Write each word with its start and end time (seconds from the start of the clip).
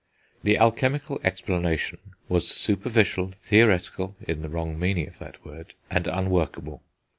The 0.41 0.57
alchemical 0.57 1.21
explanation 1.23 1.99
was 2.27 2.47
superficial, 2.47 3.33
theoretical, 3.37 4.15
in 4.27 4.41
the 4.41 4.49
wrong 4.49 4.79
meaning 4.79 5.07
of 5.07 5.19
that 5.19 5.45
word, 5.45 5.75
and 5.91 6.07
unworkable. 6.07 6.81